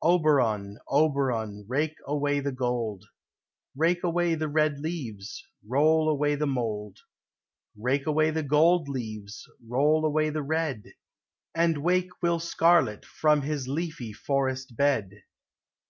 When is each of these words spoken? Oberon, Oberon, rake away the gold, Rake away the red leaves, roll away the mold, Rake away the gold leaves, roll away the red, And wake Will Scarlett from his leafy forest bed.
Oberon, 0.00 0.78
Oberon, 0.88 1.66
rake 1.68 1.98
away 2.06 2.40
the 2.40 2.52
gold, 2.52 3.04
Rake 3.76 4.02
away 4.02 4.34
the 4.34 4.48
red 4.48 4.78
leaves, 4.78 5.44
roll 5.62 6.08
away 6.08 6.36
the 6.36 6.46
mold, 6.46 6.96
Rake 7.76 8.06
away 8.06 8.30
the 8.30 8.42
gold 8.42 8.88
leaves, 8.88 9.46
roll 9.62 10.06
away 10.06 10.30
the 10.30 10.42
red, 10.42 10.84
And 11.54 11.82
wake 11.84 12.08
Will 12.22 12.40
Scarlett 12.40 13.04
from 13.04 13.42
his 13.42 13.68
leafy 13.68 14.14
forest 14.14 14.74
bed. 14.74 15.10